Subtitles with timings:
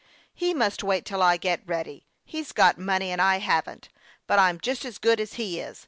[0.43, 2.07] "He must wait till I get ready.
[2.25, 3.89] He's got money, and I haven't;
[4.25, 5.79] but I'm just as good as he is.